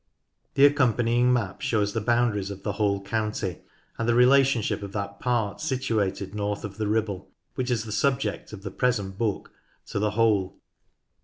[0.55, 3.59] The accompanying map shows the boundaries of the whole county,
[3.99, 8.51] and the relationship of that part situated north of the Ribble, which is the subject
[8.51, 9.51] of the present book,
[9.85, 10.57] to the whole.